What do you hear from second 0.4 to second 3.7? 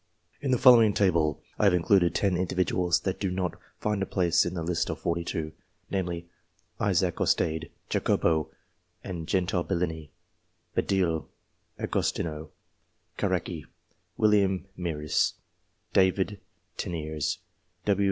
In the following table I have included ten individuals that do not